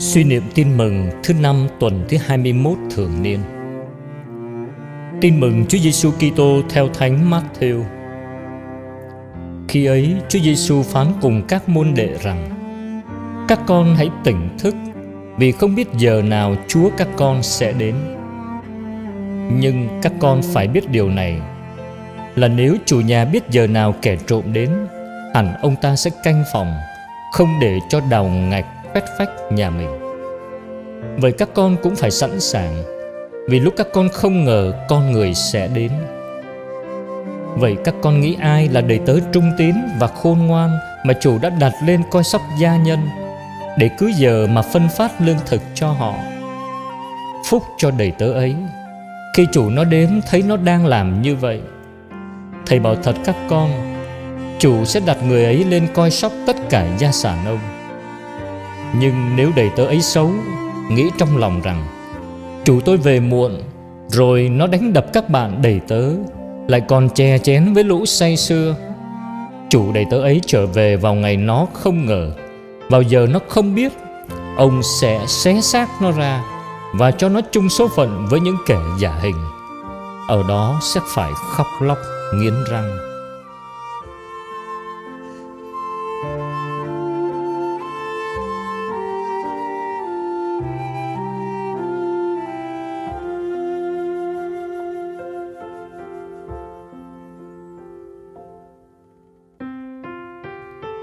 [0.00, 3.40] Suy niệm tin mừng thứ năm tuần thứ 21 thường niên.
[5.20, 7.84] Tin mừng Chúa Giêsu Kitô theo Thánh Matthew.
[9.68, 12.48] Khi ấy, Chúa Giêsu phán cùng các môn đệ rằng:
[13.48, 14.74] Các con hãy tỉnh thức,
[15.38, 17.94] vì không biết giờ nào Chúa các con sẽ đến.
[19.52, 21.40] Nhưng các con phải biết điều này
[22.34, 24.70] là nếu chủ nhà biết giờ nào kẻ trộm đến,
[25.34, 26.72] hẳn ông ta sẽ canh phòng,
[27.32, 29.88] không để cho đào ngạch quét phách nhà mình.
[31.16, 32.82] Vậy các con cũng phải sẵn sàng,
[33.48, 35.90] vì lúc các con không ngờ con người sẽ đến.
[37.56, 40.70] Vậy các con nghĩ ai là đầy tớ trung tín và khôn ngoan
[41.04, 42.98] mà chủ đã đặt lên coi sóc gia nhân,
[43.78, 46.14] để cứ giờ mà phân phát lương thực cho họ,
[47.46, 48.54] phúc cho đầy tớ ấy?
[49.36, 51.60] Khi chủ nó đến, thấy nó đang làm như vậy,
[52.66, 53.70] thầy bảo thật các con,
[54.58, 57.79] chủ sẽ đặt người ấy lên coi sóc tất cả gia sản ông
[58.98, 60.30] nhưng nếu đầy tớ ấy xấu,
[60.90, 61.84] Nghĩ trong lòng rằng,
[62.64, 63.62] Chủ tôi về muộn,
[64.08, 66.02] Rồi nó đánh đập các bạn đầy tớ,
[66.68, 68.76] Lại còn chè chén với lũ say xưa
[69.70, 72.30] Chủ đầy tớ ấy trở về vào ngày nó không ngờ.
[72.88, 73.92] Vào giờ nó không biết,
[74.56, 76.44] Ông sẽ xé xác nó ra
[76.94, 79.36] Và cho nó chung số phận với những kẻ giả hình.
[80.28, 81.98] Ở đó sẽ phải khóc lóc,
[82.34, 83.09] nghiến răng.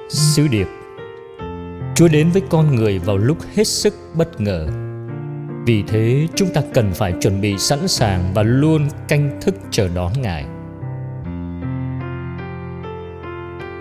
[0.09, 0.67] Sứ điệp.
[1.95, 4.67] Chúa đến với con người vào lúc hết sức bất ngờ.
[5.65, 9.89] Vì thế chúng ta cần phải chuẩn bị sẵn sàng và luôn canh thức chờ
[9.95, 10.45] đón Ngài.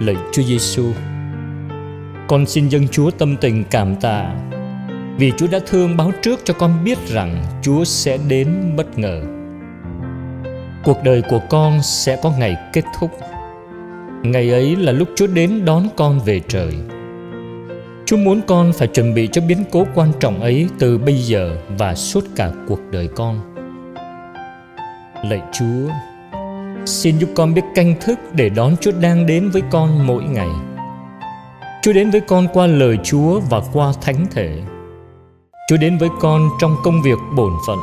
[0.00, 0.92] Lạy Chúa Giêsu,
[2.28, 4.34] Con xin dâng Chúa tâm tình cảm tạ
[5.18, 9.22] Vì Chúa đã thương báo trước cho con biết rằng Chúa sẽ đến bất ngờ.
[10.84, 13.10] Cuộc đời của con sẽ có ngày kết thúc.
[14.30, 16.74] Ngày ấy là lúc Chúa đến đón con về trời
[18.06, 21.56] Chúa muốn con phải chuẩn bị cho biến cố quan trọng ấy từ bây giờ
[21.78, 23.54] và suốt cả cuộc đời con.
[25.24, 25.90] Lạy Chúa,
[26.86, 30.48] xin giúp con biết canh thức để đón Chúa đang đến với con mỗi ngày.
[31.82, 34.58] Chúa đến với con qua lời Chúa và qua thánh thể.
[35.68, 37.78] Chúa đến với con trong công việc bổn phận.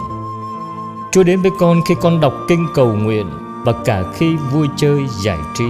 [1.11, 3.25] Chúa đến với con khi con đọc kinh cầu nguyện
[3.65, 5.65] và cả khi vui chơi giải trí.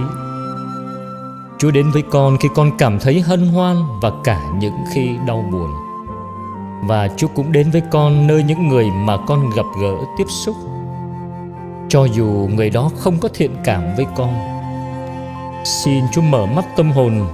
[1.58, 5.44] Chúa đến với con khi con cảm thấy hân hoan và cả những khi đau
[5.52, 5.70] buồn.
[6.88, 10.56] Và Chúa cũng đến với con nơi những người mà con gặp gỡ tiếp xúc.
[11.88, 14.34] Cho dù người đó không có thiện cảm với con.
[15.64, 17.26] Xin Chúa mở mắt tâm hồn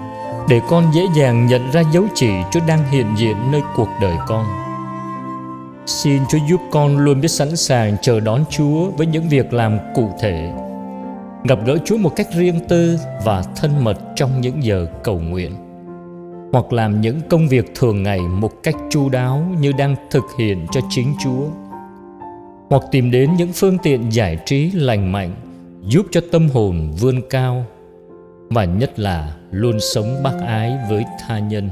[0.48, 4.16] để con dễ dàng nhận ra dấu chỉ Chúa đang hiện diện nơi cuộc đời
[4.26, 4.47] con.
[5.87, 9.78] Xin Chúa giúp con luôn biết sẵn sàng chờ đón Chúa với những việc làm
[9.94, 10.52] cụ thể
[11.44, 15.52] gặp gỡ Chúa một cách riêng tư và thân mật trong những giờ cầu nguyện
[16.52, 20.66] hoặc làm những công việc thường ngày một cách chu đáo như đang thực hiện
[20.72, 21.46] cho chính Chúa
[22.70, 25.30] hoặc tìm đến những phương tiện giải trí lành mạnh
[25.86, 27.64] giúp cho tâm hồn vươn cao
[28.48, 31.70] và nhất là luôn sống bác ái với tha nhân.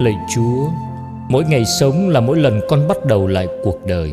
[0.00, 0.68] Lạy Chúa,
[1.28, 4.12] mỗi ngày sống là mỗi lần con bắt đầu lại cuộc đời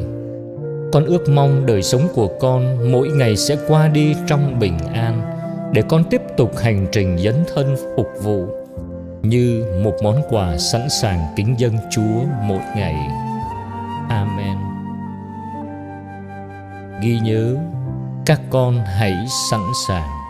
[0.92, 5.22] con ước mong đời sống của con mỗi ngày sẽ qua đi trong bình an
[5.74, 8.46] để con tiếp tục hành trình dấn thân phục vụ
[9.22, 12.96] như một món quà sẵn sàng kính dân Chúa mỗi ngày.
[14.10, 14.58] Amen.
[17.02, 17.56] Ghi nhớ,
[18.26, 19.14] các con hãy
[19.52, 20.21] sẵn sàng.